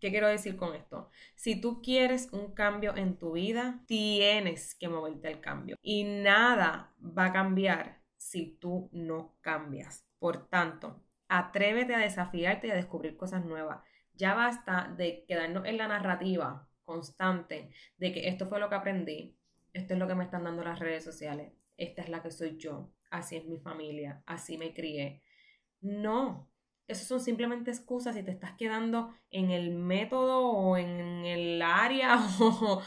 ¿Qué 0.00 0.10
quiero 0.10 0.28
decir 0.28 0.56
con 0.56 0.74
esto? 0.74 1.08
Si 1.34 1.58
tú 1.58 1.80
quieres 1.80 2.28
un 2.32 2.52
cambio 2.52 2.94
en 2.96 3.16
tu 3.16 3.32
vida, 3.32 3.82
tienes 3.86 4.74
que 4.74 4.88
moverte 4.88 5.28
al 5.28 5.40
cambio. 5.40 5.78
Y 5.80 6.04
nada 6.04 6.92
va 7.00 7.26
a 7.26 7.32
cambiar 7.32 8.02
si 8.18 8.58
tú 8.60 8.90
no 8.92 9.38
cambias. 9.40 10.04
Por 10.18 10.48
tanto, 10.48 11.03
Atrévete 11.28 11.94
a 11.94 11.98
desafiarte 11.98 12.68
y 12.68 12.70
a 12.70 12.76
descubrir 12.76 13.16
cosas 13.16 13.44
nuevas. 13.44 13.82
Ya 14.14 14.34
basta 14.34 14.92
de 14.96 15.24
quedarnos 15.26 15.66
en 15.66 15.76
la 15.78 15.88
narrativa 15.88 16.68
constante 16.84 17.70
de 17.96 18.12
que 18.12 18.28
esto 18.28 18.46
fue 18.46 18.60
lo 18.60 18.68
que 18.68 18.74
aprendí, 18.76 19.36
esto 19.72 19.94
es 19.94 19.98
lo 19.98 20.06
que 20.06 20.14
me 20.14 20.24
están 20.24 20.44
dando 20.44 20.62
las 20.62 20.78
redes 20.78 21.02
sociales, 21.02 21.52
esta 21.76 22.02
es 22.02 22.08
la 22.08 22.22
que 22.22 22.30
soy 22.30 22.56
yo, 22.56 22.92
así 23.10 23.36
es 23.36 23.46
mi 23.46 23.58
familia, 23.58 24.22
así 24.26 24.56
me 24.58 24.72
crié. 24.72 25.22
No, 25.80 26.50
eso 26.86 27.04
son 27.04 27.20
simplemente 27.20 27.70
excusas 27.70 28.16
y 28.16 28.22
te 28.22 28.30
estás 28.30 28.52
quedando 28.52 29.14
en 29.30 29.50
el 29.50 29.74
método 29.74 30.46
o 30.46 30.76
en 30.76 31.24
el 31.24 31.62
área 31.62 32.18
o 32.40 32.82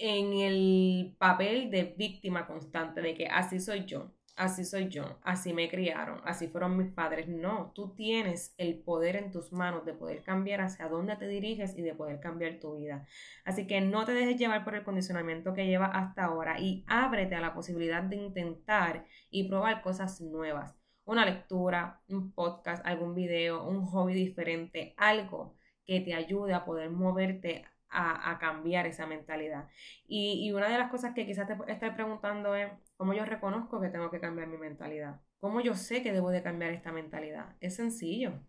en 0.00 0.32
el 0.34 1.16
papel 1.18 1.70
de 1.70 1.94
víctima 1.96 2.46
constante 2.46 3.00
de 3.00 3.14
que 3.14 3.26
así 3.26 3.60
soy 3.60 3.84
yo 3.84 4.12
así 4.36 4.64
soy 4.64 4.88
yo, 4.88 5.18
así 5.22 5.52
me 5.52 5.68
criaron, 5.68 6.20
así 6.24 6.48
fueron 6.48 6.76
mis 6.76 6.92
padres. 6.92 7.28
No, 7.28 7.72
tú 7.74 7.94
tienes 7.94 8.54
el 8.58 8.78
poder 8.80 9.16
en 9.16 9.30
tus 9.30 9.52
manos 9.52 9.84
de 9.84 9.94
poder 9.94 10.22
cambiar 10.22 10.60
hacia 10.60 10.88
dónde 10.88 11.16
te 11.16 11.28
diriges 11.28 11.76
y 11.76 11.82
de 11.82 11.94
poder 11.94 12.20
cambiar 12.20 12.58
tu 12.60 12.76
vida. 12.76 13.06
Así 13.44 13.66
que 13.66 13.80
no 13.80 14.04
te 14.04 14.12
dejes 14.12 14.36
llevar 14.36 14.64
por 14.64 14.74
el 14.74 14.84
condicionamiento 14.84 15.54
que 15.54 15.66
llevas 15.66 15.90
hasta 15.94 16.24
ahora 16.24 16.58
y 16.60 16.84
ábrete 16.86 17.34
a 17.34 17.40
la 17.40 17.54
posibilidad 17.54 18.02
de 18.02 18.16
intentar 18.16 19.06
y 19.30 19.48
probar 19.48 19.82
cosas 19.82 20.20
nuevas. 20.20 20.74
Una 21.04 21.24
lectura, 21.24 22.00
un 22.08 22.32
podcast, 22.32 22.84
algún 22.86 23.14
video, 23.14 23.66
un 23.68 23.84
hobby 23.84 24.14
diferente, 24.14 24.94
algo 24.96 25.54
que 25.86 26.00
te 26.00 26.14
ayude 26.14 26.54
a 26.54 26.64
poder 26.64 26.90
moverte 26.90 27.64
a, 27.94 28.38
cambiar 28.40 28.86
esa 28.86 29.06
mentalidad. 29.06 29.68
Y, 30.06 30.50
una 30.52 30.68
de 30.68 30.78
las 30.78 30.90
cosas 30.90 31.14
que 31.14 31.26
quizás 31.26 31.46
te 31.46 31.56
estés 31.72 31.94
preguntando 31.94 32.54
es, 32.54 32.70
¿cómo 32.96 33.14
yo 33.14 33.24
reconozco 33.24 33.80
que 33.80 33.88
tengo 33.88 34.10
que 34.10 34.20
cambiar 34.20 34.48
mi 34.48 34.56
mentalidad? 34.56 35.20
¿Cómo 35.40 35.60
yo 35.60 35.74
sé 35.74 36.02
que 36.02 36.12
debo 36.12 36.30
de 36.30 36.42
cambiar 36.42 36.72
esta 36.72 36.92
mentalidad? 36.92 37.56
Es 37.60 37.76
sencillo. 37.76 38.40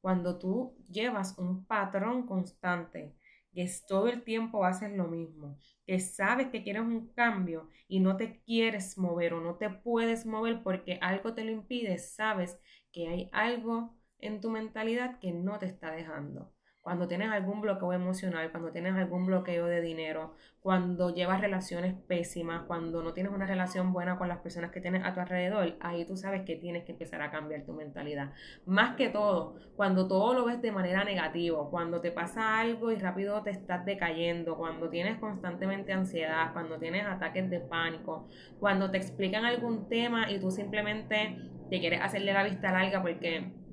Cuando 0.00 0.38
tú 0.38 0.76
llevas 0.90 1.38
un 1.38 1.64
patrón 1.66 2.26
constante, 2.26 3.16
que 3.54 3.70
todo 3.86 4.08
el 4.08 4.22
tiempo 4.24 4.64
haces 4.64 4.92
lo 4.92 5.06
mismo, 5.08 5.56
que 5.86 6.00
sabes 6.00 6.48
que 6.48 6.62
quieres 6.62 6.82
un 6.82 7.12
cambio 7.14 7.68
y 7.88 8.00
no 8.00 8.16
te 8.16 8.42
quieres 8.42 8.98
mover 8.98 9.34
o 9.34 9.40
no 9.40 9.56
te 9.56 9.70
puedes 9.70 10.26
mover 10.26 10.62
porque 10.62 10.98
algo 11.00 11.34
te 11.34 11.44
lo 11.44 11.52
impide, 11.52 11.98
sabes 11.98 12.58
que 12.92 13.08
hay 13.08 13.30
algo 13.32 13.96
en 14.18 14.40
tu 14.40 14.50
mentalidad 14.50 15.18
que 15.20 15.32
no 15.32 15.58
te 15.58 15.66
está 15.66 15.92
dejando 15.92 16.52
cuando 16.84 17.08
tienes 17.08 17.30
algún 17.30 17.62
bloqueo 17.62 17.94
emocional, 17.94 18.50
cuando 18.50 18.70
tienes 18.70 18.94
algún 18.94 19.24
bloqueo 19.24 19.64
de 19.64 19.80
dinero, 19.80 20.34
cuando 20.60 21.14
llevas 21.14 21.40
relaciones 21.40 21.94
pésimas, 22.06 22.64
cuando 22.66 23.02
no 23.02 23.14
tienes 23.14 23.32
una 23.32 23.46
relación 23.46 23.94
buena 23.94 24.18
con 24.18 24.28
las 24.28 24.40
personas 24.40 24.70
que 24.70 24.82
tienes 24.82 25.02
a 25.02 25.14
tu 25.14 25.20
alrededor, 25.20 25.78
ahí 25.80 26.04
tú 26.04 26.18
sabes 26.18 26.42
que 26.42 26.56
tienes 26.56 26.84
que 26.84 26.92
empezar 26.92 27.22
a 27.22 27.30
cambiar 27.30 27.64
tu 27.64 27.72
mentalidad. 27.72 28.32
Más 28.66 28.96
que 28.96 29.08
todo, 29.08 29.56
cuando 29.76 30.06
todo 30.06 30.34
lo 30.34 30.44
ves 30.44 30.60
de 30.60 30.72
manera 30.72 31.04
negativa, 31.04 31.70
cuando 31.70 32.02
te 32.02 32.10
pasa 32.10 32.60
algo 32.60 32.92
y 32.92 32.96
rápido 32.96 33.42
te 33.42 33.50
estás 33.50 33.86
decayendo, 33.86 34.58
cuando 34.58 34.90
tienes 34.90 35.18
constantemente 35.18 35.94
ansiedad, 35.94 36.52
cuando 36.52 36.78
tienes 36.78 37.06
ataques 37.06 37.48
de 37.48 37.60
pánico, 37.60 38.28
cuando 38.60 38.90
te 38.90 38.98
explican 38.98 39.46
algún 39.46 39.88
tema 39.88 40.30
y 40.30 40.38
tú 40.38 40.50
simplemente 40.50 41.38
te 41.70 41.80
quieres 41.80 42.02
hacerle 42.02 42.34
la 42.34 42.44
vista 42.44 42.72
larga 42.72 43.00
porque 43.00 43.63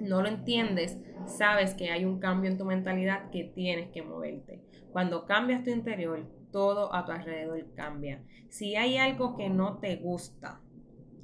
no 0.00 0.22
lo 0.22 0.28
entiendes, 0.28 0.98
sabes 1.26 1.74
que 1.74 1.90
hay 1.90 2.04
un 2.04 2.18
cambio 2.18 2.50
en 2.50 2.58
tu 2.58 2.64
mentalidad 2.64 3.30
que 3.30 3.44
tienes 3.44 3.90
que 3.90 4.02
moverte. 4.02 4.62
Cuando 4.92 5.26
cambias 5.26 5.64
tu 5.64 5.70
interior, 5.70 6.26
todo 6.52 6.94
a 6.94 7.04
tu 7.04 7.12
alrededor 7.12 7.66
cambia. 7.74 8.22
Si 8.48 8.76
hay 8.76 8.96
algo 8.96 9.36
que 9.36 9.50
no 9.50 9.78
te 9.78 9.96
gusta, 9.96 10.60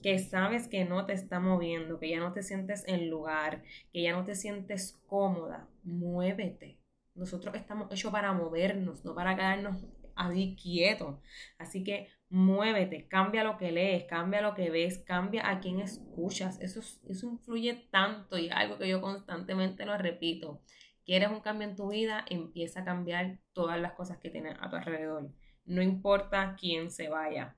que 0.02 0.18
sabes 0.18 0.66
que 0.66 0.84
no 0.84 1.06
te 1.06 1.12
está 1.12 1.40
moviendo, 1.40 1.98
que 1.98 2.10
ya 2.10 2.18
no 2.18 2.32
te 2.32 2.42
sientes 2.42 2.84
en 2.88 3.10
lugar, 3.10 3.62
que 3.92 4.02
ya 4.02 4.12
no 4.12 4.24
te 4.24 4.34
sientes 4.34 5.00
cómoda, 5.06 5.68
muévete. 5.84 6.78
Nosotros 7.14 7.54
estamos 7.54 7.92
hechos 7.92 8.10
para 8.10 8.32
movernos, 8.32 9.04
no 9.04 9.14
para 9.14 9.36
quedarnos 9.36 9.84
ahí 10.16 10.56
quietos. 10.56 11.18
Así 11.58 11.84
que 11.84 12.08
muévete, 12.28 13.08
cambia 13.08 13.44
lo 13.44 13.58
que 13.58 13.72
lees, 13.72 14.04
cambia 14.04 14.40
lo 14.40 14.54
que 14.54 14.70
ves, 14.70 14.98
cambia 14.98 15.48
a 15.50 15.60
quién 15.60 15.80
escuchas. 15.80 16.60
Eso, 16.60 16.80
eso 16.80 17.26
influye 17.26 17.74
tanto 17.90 18.38
y 18.38 18.46
es 18.46 18.52
algo 18.52 18.78
que 18.78 18.88
yo 18.88 19.00
constantemente 19.00 19.84
lo 19.84 19.96
repito. 19.98 20.62
¿Quieres 21.04 21.30
un 21.30 21.40
cambio 21.40 21.68
en 21.68 21.76
tu 21.76 21.90
vida? 21.90 22.24
Empieza 22.28 22.80
a 22.80 22.84
cambiar 22.84 23.38
todas 23.52 23.80
las 23.80 23.92
cosas 23.92 24.18
que 24.18 24.30
tienes 24.30 24.56
a 24.60 24.70
tu 24.70 24.76
alrededor. 24.76 25.30
No 25.64 25.82
importa 25.82 26.56
quién 26.58 26.90
se 26.90 27.08
vaya. 27.08 27.56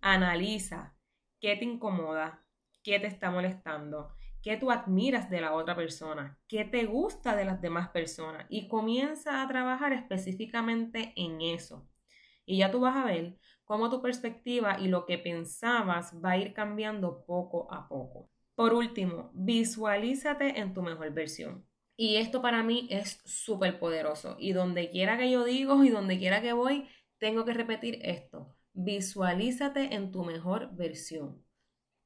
Analiza 0.00 0.94
qué 1.40 1.56
te 1.56 1.64
incomoda, 1.64 2.42
qué 2.82 2.98
te 2.98 3.06
está 3.06 3.30
molestando, 3.30 4.14
qué 4.42 4.56
tú 4.56 4.70
admiras 4.70 5.30
de 5.30 5.40
la 5.40 5.54
otra 5.54 5.74
persona, 5.74 6.38
qué 6.48 6.64
te 6.64 6.84
gusta 6.84 7.34
de 7.34 7.44
las 7.44 7.60
demás 7.60 7.88
personas 7.88 8.46
y 8.48 8.68
comienza 8.68 9.42
a 9.42 9.48
trabajar 9.48 9.92
específicamente 9.92 11.12
en 11.16 11.40
eso. 11.40 11.88
Y 12.46 12.58
ya 12.58 12.70
tú 12.70 12.80
vas 12.80 12.96
a 12.96 13.04
ver 13.04 13.36
cómo 13.64 13.90
tu 13.90 14.02
perspectiva 14.02 14.78
y 14.78 14.88
lo 14.88 15.06
que 15.06 15.18
pensabas 15.18 16.14
va 16.22 16.32
a 16.32 16.38
ir 16.38 16.52
cambiando 16.52 17.24
poco 17.24 17.72
a 17.72 17.88
poco. 17.88 18.30
Por 18.54 18.74
último, 18.74 19.30
visualízate 19.34 20.60
en 20.60 20.74
tu 20.74 20.82
mejor 20.82 21.12
versión. 21.12 21.66
Y 21.96 22.16
esto 22.16 22.42
para 22.42 22.62
mí 22.62 22.86
es 22.90 23.20
súper 23.24 23.78
poderoso. 23.78 24.36
Y 24.38 24.52
donde 24.52 24.90
quiera 24.90 25.16
que 25.16 25.30
yo 25.30 25.44
digo 25.44 25.82
y 25.84 25.90
donde 25.90 26.18
quiera 26.18 26.42
que 26.42 26.52
voy, 26.52 26.88
tengo 27.18 27.44
que 27.44 27.54
repetir 27.54 27.98
esto. 28.02 28.54
Visualízate 28.72 29.94
en 29.94 30.10
tu 30.10 30.24
mejor 30.24 30.74
versión 30.74 31.44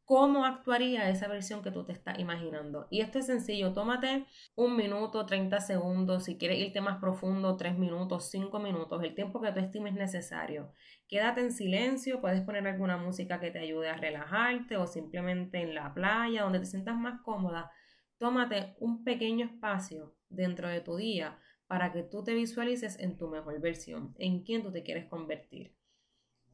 cómo 0.09 0.47
actuaría 0.47 1.11
esa 1.11 1.29
versión 1.29 1.63
que 1.63 1.71
tú 1.71 1.85
te 1.85 1.93
estás 1.93 2.19
imaginando. 2.19 2.89
Y 2.91 3.03
esto 3.03 3.19
es 3.19 3.27
sencillo, 3.27 3.75
tómate 3.75 4.25
un 4.55 4.75
minuto, 4.75 5.27
30 5.27 5.61
segundos, 5.61 6.25
si 6.25 6.39
quieres 6.39 6.61
irte 6.61 6.81
más 6.81 6.99
profundo, 6.99 7.59
3 7.59 7.77
minutos, 7.77 8.31
5 8.31 8.59
minutos, 8.59 9.03
el 9.05 9.15
tiempo 9.15 9.43
que 9.43 9.53
tú 9.53 9.61
estimes 9.61 9.93
necesario. 9.93 10.73
Quédate 11.09 11.43
en 11.43 11.53
silencio, 11.53 12.23
puedes 12.23 12.41
poner 12.41 12.67
alguna 12.67 12.97
música 12.97 13.39
que 13.39 13.51
te 13.51 13.59
ayude 13.59 13.91
a 13.91 13.99
relajarte 13.99 14.79
o 14.79 14.87
simplemente 14.87 15.61
en 15.61 15.75
la 15.75 15.93
playa, 15.93 16.45
donde 16.45 16.61
te 16.61 16.65
sientas 16.65 16.97
más 16.97 17.21
cómoda. 17.21 17.71
Tómate 18.17 18.77
un 18.81 19.05
pequeño 19.05 19.45
espacio 19.45 20.17
dentro 20.31 20.71
de 20.71 20.81
tu 20.81 20.97
día 20.97 21.39
para 21.67 21.93
que 21.93 22.03
tú 22.03 22.25
te 22.25 22.33
visualices 22.33 22.99
en 22.99 23.19
tu 23.19 23.29
mejor 23.29 23.61
versión, 23.61 24.15
en 24.19 24.43
quién 24.43 24.63
tú 24.63 24.73
te 24.73 24.83
quieres 24.83 25.05
convertir 25.05 25.78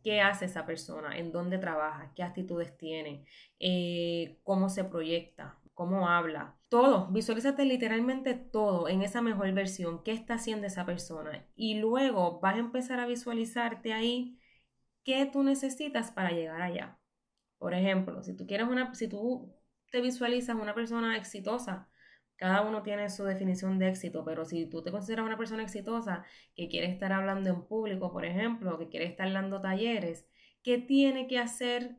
qué 0.05 0.21
hace 0.21 0.45
esa 0.45 0.67
persona, 0.67 1.19
en 1.19 1.33
dónde 1.33 1.59
trabaja, 1.59 2.13
qué 2.15 2.23
actitudes 2.23 2.77
tiene, 2.77 3.27
eh, 3.59 4.39
cómo 4.45 4.69
se 4.69 4.85
proyecta, 4.85 5.59
cómo 5.73 6.09
habla. 6.09 6.57
Todo, 6.69 7.09
visualízate 7.11 7.65
literalmente 7.65 8.35
todo 8.35 8.89
en 8.89 9.03
esa 9.03 9.23
mejor 9.23 9.51
versión, 9.53 10.03
qué 10.05 10.13
está 10.13 10.35
haciendo 10.35 10.67
esa 10.67 10.87
persona. 10.87 11.47
Y 11.57 11.79
luego 11.81 12.41
vas 12.41 12.57
a 12.57 12.59
empezar 12.59 13.01
a 13.01 13.07
visualizarte 13.07 13.93
ahí 13.93 14.39
qué 15.05 15.27
tú 15.27 15.43
necesitas 15.43 16.13
para 16.13 16.31
llegar 16.31 16.63
allá. 16.63 16.99
Por 17.59 17.75
ejemplo, 17.75 18.23
si 18.23 18.37
tú 18.37 18.47
quieres 18.47 18.69
una, 18.69 18.95
si 18.95 19.09
tú 19.09 19.55
te 19.91 20.01
visualizas 20.01 20.57
una 20.57 20.75
persona 20.75 21.17
exitosa, 21.17 21.89
cada 22.37 22.63
uno 22.63 22.83
tiene 22.83 23.09
su 23.11 23.25
definición 23.25 23.79
de 23.79 23.89
éxito, 23.89 24.25
pero 24.25 24.45
si 24.45 24.67
tú 24.67 24.83
te 24.83 24.91
consideras 24.91 25.27
una 25.27 25.39
persona 25.39 25.63
exitosa 25.63 26.25
que 26.55 26.69
quiere 26.69 26.89
estar 26.89 27.13
hablando 27.13 27.51
en 27.51 27.67
público, 27.67 28.13
por 28.13 28.25
ejemplo, 28.25 28.79
que 28.79 28.89
quiere 28.89 29.07
estar 29.07 29.33
dando 29.33 29.61
talleres, 29.61 30.27
¿qué 30.63 30.79
tiene 30.79 31.27
que 31.29 31.39
hacer 31.39 31.97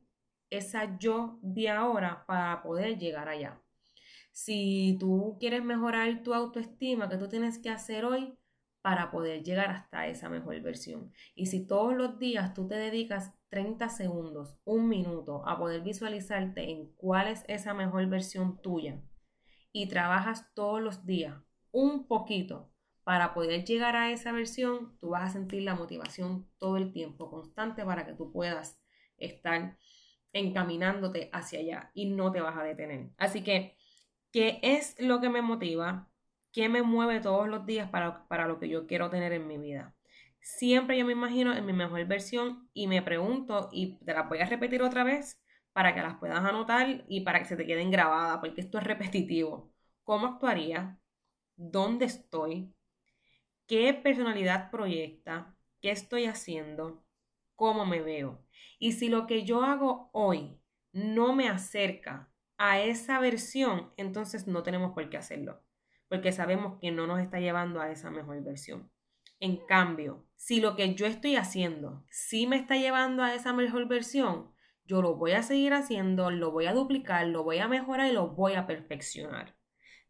esa 0.50 0.98
yo 1.00 1.40
de 1.42 1.70
ahora 1.70 2.26
para 2.28 2.62
poder 2.64 2.98
llegar 2.98 3.30
allá? 3.30 3.62
Si 4.32 4.98
tú 5.00 5.38
quieres 5.40 5.64
mejorar 5.64 6.24
tu 6.24 6.34
autoestima, 6.34 7.10
¿qué 7.10 7.18
tú 7.18 7.30
tienes 7.30 7.60
que 7.60 7.70
hacer 7.70 8.06
hoy 8.06 8.38
para 8.82 9.10
poder 9.12 9.44
llegar 9.44 9.72
hasta 9.72 10.08
esa 10.08 10.30
mejor 10.30 10.60
versión? 10.62 11.14
Y 11.36 11.46
si 11.48 11.66
todos 11.66 11.96
los 11.96 12.20
días 12.20 12.54
tú 12.54 12.68
te 12.68 12.76
dedicas 12.76 13.34
30 13.50 13.88
segundos, 13.90 14.60
un 14.66 14.90
minuto 14.90 15.48
a 15.48 15.58
poder 15.58 15.82
visualizarte 15.82 16.70
en 16.70 16.92
cuál 16.96 17.28
es 17.30 17.46
esa 17.48 17.74
mejor 17.74 18.06
versión 18.08 18.62
tuya, 18.62 19.02
y 19.76 19.88
trabajas 19.88 20.54
todos 20.54 20.82
los 20.82 21.06
días 21.06 21.36
un 21.74 22.08
poquito 22.08 22.72
para 23.04 23.34
poder 23.34 23.66
llegar 23.66 23.98
a 23.98 24.10
esa 24.10 24.32
versión, 24.32 24.98
tú 25.02 25.10
vas 25.10 25.24
a 25.24 25.34
sentir 25.34 25.64
la 25.64 25.76
motivación 25.76 26.50
todo 26.60 26.78
el 26.78 26.94
tiempo 26.94 27.30
constante 27.30 27.84
para 27.84 28.06
que 28.06 28.14
tú 28.14 28.32
puedas 28.32 28.80
estar 29.18 29.78
encaminándote 30.32 31.30
hacia 31.34 31.60
allá 31.60 31.92
y 31.94 32.06
no 32.06 32.32
te 32.32 32.40
vas 32.40 32.58
a 32.58 32.64
detener. 32.64 33.10
Así 33.18 33.44
que, 33.44 33.76
¿qué 34.32 34.60
es 34.62 34.96
lo 34.98 35.20
que 35.20 35.28
me 35.28 35.42
motiva? 35.42 36.10
¿Qué 36.54 36.70
me 36.70 36.82
mueve 36.82 37.20
todos 37.20 37.50
los 37.50 37.66
días 37.66 37.90
para, 37.90 38.30
para 38.30 38.48
lo 38.48 38.60
que 38.60 38.70
yo 38.70 38.88
quiero 38.88 39.10
tener 39.10 39.34
en 39.34 39.46
mi 39.46 39.58
vida? 39.58 39.94
Siempre 40.40 40.98
yo 40.98 41.06
me 41.06 41.12
imagino 41.12 41.54
en 41.54 41.66
mi 41.66 41.74
mejor 41.74 42.06
versión 42.06 42.70
y 42.74 42.88
me 42.88 43.02
pregunto, 43.02 43.68
y 43.74 43.98
te 44.06 44.14
la 44.14 44.22
voy 44.22 44.40
a 44.40 44.46
repetir 44.46 44.82
otra 44.82 45.04
vez, 45.04 45.38
para 45.76 45.94
que 45.94 46.02
las 46.02 46.16
puedas 46.20 46.40
anotar 46.40 47.04
y 47.10 47.20
para 47.20 47.40
que 47.40 47.46
se 47.46 47.58
te 47.58 47.66
queden 47.66 47.92
grabadas, 47.92 48.38
porque 48.38 48.62
esto 48.62 48.78
es 48.78 48.86
repetitivo. 48.86 49.74
¿Cómo 50.06 50.26
actuaría? 50.26 50.98
¿Dónde 51.58 52.06
estoy? 52.06 52.74
¿Qué 53.68 53.94
personalidad 53.94 54.72
proyecta? 54.72 55.54
¿Qué 55.82 55.92
estoy 55.92 56.28
haciendo? 56.28 57.04
¿Cómo 57.58 57.86
me 57.86 58.00
veo? 58.00 58.42
Y 58.80 58.94
si 58.94 59.10
lo 59.10 59.28
que 59.28 59.44
yo 59.44 59.64
hago 59.64 60.10
hoy 60.14 60.58
no 60.94 61.36
me 61.36 61.50
acerca 61.50 62.32
a 62.58 62.80
esa 62.80 63.20
versión, 63.20 63.92
entonces 63.98 64.48
no 64.48 64.64
tenemos 64.64 64.94
por 64.94 65.10
qué 65.10 65.18
hacerlo, 65.18 65.62
porque 66.08 66.32
sabemos 66.32 66.80
que 66.80 66.92
no 66.92 67.06
nos 67.06 67.20
está 67.20 67.42
llevando 67.42 67.82
a 67.82 67.92
esa 67.92 68.10
mejor 68.12 68.42
versión. 68.46 68.90
En 69.42 69.58
cambio, 69.58 70.26
si 70.38 70.62
lo 70.62 70.78
que 70.78 70.96
yo 70.96 71.06
estoy 71.06 71.36
haciendo 71.36 72.06
sí 72.10 72.48
me 72.48 72.56
está 72.56 72.78
llevando 72.78 73.24
a 73.24 73.34
esa 73.34 73.52
mejor 73.52 73.90
versión, 73.90 74.55
yo 74.86 75.02
lo 75.02 75.16
voy 75.16 75.32
a 75.34 75.44
seguir 75.44 75.74
haciendo, 75.74 76.32
lo 76.32 76.52
voy 76.52 76.68
a 76.68 76.74
duplicar, 76.74 77.28
lo 77.28 77.44
voy 77.44 77.60
a 77.60 77.68
mejorar 77.68 78.10
y 78.10 78.14
lo 78.14 78.28
voy 78.30 78.54
a 78.54 78.68
perfeccionar. 78.68 79.56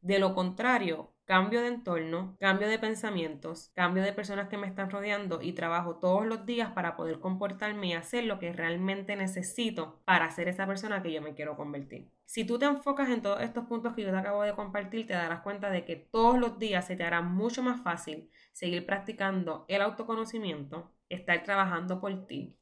De 0.02 0.20
lo 0.20 0.36
contrario, 0.36 1.16
cambio 1.26 1.62
de 1.62 1.70
entorno, 1.70 2.38
cambio 2.40 2.68
de 2.68 2.78
pensamientos, 2.78 3.72
cambio 3.74 4.04
de 4.04 4.14
personas 4.14 4.48
que 4.50 4.58
me 4.58 4.68
están 4.68 4.92
rodeando 4.92 5.42
y 5.42 5.54
trabajo 5.54 5.96
todos 5.96 6.26
los 6.26 6.46
días 6.46 6.72
para 6.74 6.96
poder 6.96 7.20
comportarme 7.20 7.88
y 7.88 7.94
hacer 7.94 8.26
lo 8.26 8.38
que 8.38 8.54
realmente 8.54 9.16
necesito 9.16 10.02
para 10.06 10.30
ser 10.30 10.48
esa 10.48 10.68
persona 10.68 11.02
que 11.02 11.12
yo 11.12 11.22
me 11.22 11.34
quiero 11.34 11.58
convertir. 11.58 12.12
Si 12.26 12.46
tú 12.46 12.60
te 12.60 12.66
enfocas 12.66 13.10
en 13.10 13.22
todos 13.22 13.42
estos 13.42 13.66
puntos 13.66 13.94
que 13.96 14.04
yo 14.04 14.12
te 14.12 14.18
acabo 14.18 14.44
de 14.44 14.54
compartir, 14.54 15.08
te 15.08 15.14
darás 15.14 15.42
cuenta 15.42 15.72
de 15.72 15.86
que 15.86 15.96
todos 15.96 16.38
los 16.38 16.60
días 16.60 16.86
se 16.86 16.96
te 16.96 17.04
hará 17.04 17.22
mucho 17.22 17.64
más 17.64 17.82
fácil 17.82 18.30
seguir 18.52 18.86
practicando 18.86 19.66
el 19.68 19.82
autoconocimiento, 19.82 20.92
estar 21.10 21.44
trabajando 21.44 22.00
por 22.00 22.28
ti, 22.28 22.56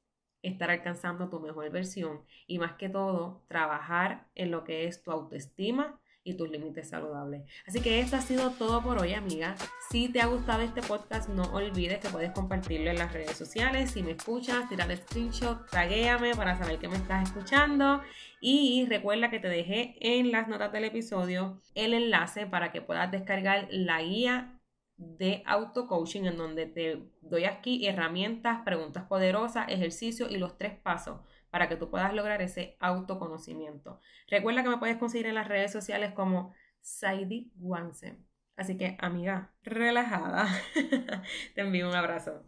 estar 0.44 0.70
alcanzando 0.70 1.30
tu 1.30 1.40
mejor 1.40 1.72
versión 1.72 2.22
y 2.46 2.60
más 2.60 2.74
que 2.74 2.90
todo 2.90 3.42
trabajar 3.48 4.28
en 4.36 4.52
lo 4.52 4.64
que 4.64 4.86
es 4.86 5.02
tu 5.02 5.12
autoestima 5.12 6.00
y 6.24 6.36
tus 6.36 6.50
límites 6.50 6.90
saludables. 6.90 7.44
Así 7.68 7.82
que 7.82 8.00
esto 8.00 8.16
ha 8.16 8.22
sido 8.22 8.52
todo 8.52 8.82
por 8.82 9.02
hoy, 9.02 9.14
amiga. 9.14 9.56
Si 9.90 10.08
te 10.10 10.22
ha 10.22 10.28
gustado 10.28 10.62
este 10.62 10.82
podcast, 10.82 11.30
no 11.30 11.44
olvides 11.54 12.00
que 12.00 12.10
puedes 12.10 12.32
compartirlo 12.32 12.90
en 12.90 12.98
las 12.98 13.12
redes 13.12 13.38
sociales. 13.38 13.92
Si 13.92 14.04
me 14.04 14.12
escuchas, 14.12 14.70
tirarle 14.70 14.98
screenshot, 14.98 15.70
taguéame 15.70 16.36
para 16.36 16.58
saber 16.58 16.80
que 16.80 16.88
me 16.88 16.96
estás 16.96 17.28
escuchando. 17.28 18.02
Y 18.40 18.86
recuerda 18.90 19.30
que 19.30 19.40
te 19.40 19.50
dejé 19.50 19.96
en 20.00 20.32
las 20.32 20.48
notas 20.48 20.72
del 20.72 20.86
episodio 20.86 21.62
el 21.76 21.94
enlace 21.94 22.46
para 22.46 22.72
que 22.72 22.82
puedas 22.82 23.12
descargar 23.12 23.68
la 23.70 24.02
guía 24.02 24.60
de 24.98 25.44
auto 25.46 25.88
coaching 25.88 26.26
en 26.26 26.38
donde 26.38 26.66
te 26.66 27.04
doy 27.22 27.46
aquí 27.46 27.88
herramientas, 27.88 28.62
preguntas 28.64 29.06
poderosas, 29.06 29.68
ejercicios 29.70 30.32
y 30.32 30.38
los 30.38 30.58
tres 30.58 30.78
pasos 30.80 31.22
para 31.50 31.70
que 31.70 31.76
tú 31.76 31.90
puedas 31.90 32.14
lograr 32.14 32.42
ese 32.42 32.78
autoconocimiento. 32.80 34.00
Recuerda 34.28 34.64
que 34.64 34.70
me 34.70 34.78
puedes 34.78 34.98
conseguir 34.98 35.28
en 35.28 35.36
las 35.36 35.48
redes 35.48 35.72
sociales 35.72 36.14
como 36.14 36.54
Saidi 36.82 37.52
Wansen. 37.58 38.26
Así 38.56 38.78
que, 38.78 38.98
amiga, 39.00 39.54
relajada. 39.64 40.48
Te 41.56 41.62
envío 41.62 41.90
un 41.90 41.96
abrazo. 41.96 42.44